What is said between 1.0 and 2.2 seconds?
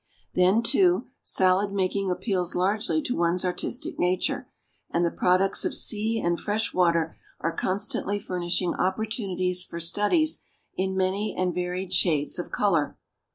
salad making